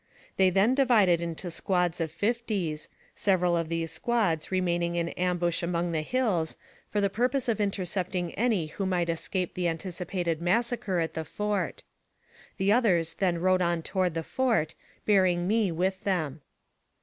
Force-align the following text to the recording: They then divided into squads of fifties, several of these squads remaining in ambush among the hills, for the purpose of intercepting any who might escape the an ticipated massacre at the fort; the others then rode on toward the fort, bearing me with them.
They 0.37 0.49
then 0.49 0.73
divided 0.73 1.21
into 1.21 1.51
squads 1.51 2.01
of 2.01 2.09
fifties, 2.09 2.89
several 3.13 3.55
of 3.55 3.69
these 3.69 3.91
squads 3.91 4.51
remaining 4.51 4.95
in 4.95 5.09
ambush 5.09 5.61
among 5.61 5.91
the 5.91 6.01
hills, 6.01 6.57
for 6.89 6.99
the 6.99 7.07
purpose 7.11 7.47
of 7.47 7.61
intercepting 7.61 8.33
any 8.33 8.65
who 8.65 8.87
might 8.87 9.09
escape 9.09 9.53
the 9.53 9.67
an 9.67 9.77
ticipated 9.77 10.41
massacre 10.41 10.97
at 10.99 11.13
the 11.13 11.23
fort; 11.23 11.83
the 12.57 12.71
others 12.71 13.13
then 13.13 13.37
rode 13.37 13.61
on 13.61 13.83
toward 13.83 14.15
the 14.15 14.23
fort, 14.23 14.73
bearing 15.05 15.47
me 15.47 15.71
with 15.71 16.03
them. 16.03 16.41